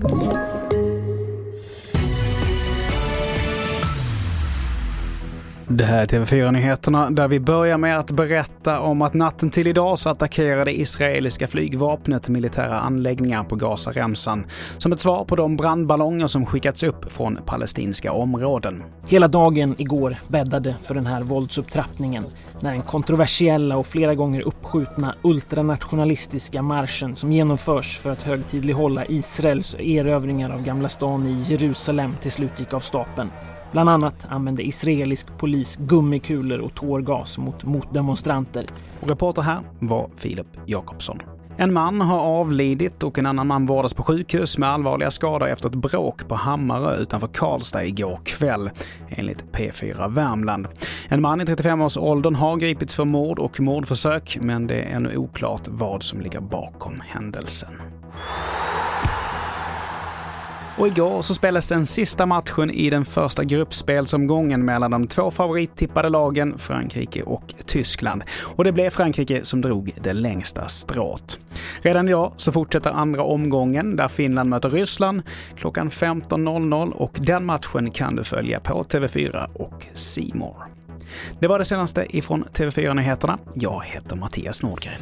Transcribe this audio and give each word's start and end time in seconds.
Thank 0.00 0.32
you. 0.32 0.57
Det 5.70 5.84
här 5.84 6.02
är 6.02 6.06
TV4-nyheterna 6.06 7.10
där 7.10 7.28
vi 7.28 7.40
börjar 7.40 7.78
med 7.78 7.98
att 7.98 8.10
berätta 8.10 8.80
om 8.80 9.02
att 9.02 9.14
natten 9.14 9.50
till 9.50 9.66
idag 9.66 9.98
så 9.98 10.10
attackerade 10.10 10.80
israeliska 10.80 11.46
flygvapnet 11.46 12.28
militära 12.28 12.80
anläggningar 12.80 13.44
på 13.44 13.56
Gazaremsan 13.56 14.46
som 14.78 14.92
ett 14.92 15.00
svar 15.00 15.24
på 15.24 15.36
de 15.36 15.56
brandballonger 15.56 16.26
som 16.26 16.46
skickats 16.46 16.82
upp 16.82 17.12
från 17.12 17.38
palestinska 17.46 18.12
områden. 18.12 18.82
Hela 19.08 19.28
dagen 19.28 19.74
igår 19.78 20.16
bäddade 20.28 20.74
för 20.82 20.94
den 20.94 21.06
här 21.06 21.22
våldsupptrappningen 21.22 22.24
när 22.60 22.72
den 22.72 22.82
kontroversiella 22.82 23.76
och 23.76 23.86
flera 23.86 24.14
gånger 24.14 24.42
uppskjutna 24.42 25.14
ultranationalistiska 25.22 26.62
marschen 26.62 27.16
som 27.16 27.32
genomförs 27.32 27.98
för 27.98 28.10
att 28.10 28.22
högtidlighålla 28.22 29.06
Israels 29.06 29.74
erövringar 29.74 30.50
av 30.50 30.62
Gamla 30.62 30.88
stan 30.88 31.26
i 31.26 31.42
Jerusalem 31.42 32.14
till 32.20 32.32
slut 32.32 32.60
gick 32.60 32.74
av 32.74 32.80
stapeln. 32.80 33.30
Bland 33.72 33.88
annat 33.88 34.26
använde 34.28 34.62
israelisk 34.62 35.26
polis 35.38 35.76
gummikulor 35.76 36.58
och 36.58 36.74
tårgas 36.74 37.38
mot 37.38 37.64
motdemonstranter. 37.64 38.66
Och 39.00 39.08
reporter 39.08 39.42
här 39.42 39.60
var 39.78 40.10
Filip 40.16 40.46
Jakobsson. 40.66 41.18
En 41.60 41.72
man 41.72 42.00
har 42.00 42.20
avlidit 42.20 43.02
och 43.02 43.18
en 43.18 43.26
annan 43.26 43.46
man 43.46 43.66
vårdas 43.66 43.94
på 43.94 44.02
sjukhus 44.02 44.58
med 44.58 44.68
allvarliga 44.68 45.10
skador 45.10 45.48
efter 45.48 45.68
ett 45.68 45.74
bråk 45.74 46.28
på 46.28 46.34
Hammarö 46.34 46.96
utanför 46.96 47.28
Karlstad 47.28 47.84
igår 47.84 48.20
kväll, 48.24 48.70
enligt 49.08 49.44
P4 49.52 50.08
Värmland. 50.10 50.68
En 51.08 51.20
man 51.20 51.40
i 51.40 51.44
35-årsåldern 51.44 52.34
har 52.34 52.56
gripits 52.56 52.94
för 52.94 53.04
mord 53.04 53.38
och 53.38 53.60
mordförsök, 53.60 54.38
men 54.40 54.66
det 54.66 54.82
är 54.82 54.96
ännu 54.96 55.16
oklart 55.16 55.68
vad 55.68 56.02
som 56.02 56.20
ligger 56.20 56.40
bakom 56.40 57.02
händelsen. 57.06 57.72
Och 60.78 60.86
igår 60.86 61.22
så 61.22 61.34
spelades 61.34 61.66
den 61.66 61.86
sista 61.86 62.26
matchen 62.26 62.70
i 62.70 62.90
den 62.90 63.04
första 63.04 63.44
gruppspelsomgången 63.44 64.64
mellan 64.64 64.90
de 64.90 65.06
två 65.06 65.30
favorittippade 65.30 66.08
lagen, 66.08 66.58
Frankrike 66.58 67.22
och 67.22 67.54
Tyskland. 67.66 68.22
Och 68.40 68.64
det 68.64 68.72
blev 68.72 68.90
Frankrike 68.90 69.44
som 69.44 69.60
drog 69.60 69.92
det 70.02 70.12
längsta 70.12 70.68
strået. 70.68 71.38
Redan 71.82 72.08
idag 72.08 72.32
så 72.36 72.52
fortsätter 72.52 72.90
andra 72.90 73.22
omgången 73.22 73.96
där 73.96 74.08
Finland 74.08 74.50
möter 74.50 74.70
Ryssland 74.70 75.22
klockan 75.56 75.90
15.00 75.90 76.92
och 76.92 77.18
den 77.20 77.44
matchen 77.44 77.90
kan 77.90 78.16
du 78.16 78.24
följa 78.24 78.60
på 78.60 78.82
TV4 78.82 79.46
och 79.54 79.86
Simor. 79.92 80.56
Det 81.40 81.46
var 81.46 81.58
det 81.58 81.64
senaste 81.64 82.16
ifrån 82.16 82.44
TV4 82.44 82.94
Nyheterna. 82.94 83.38
Jag 83.54 83.82
heter 83.84 84.16
Mattias 84.16 84.62
Nordgren. 84.62 84.98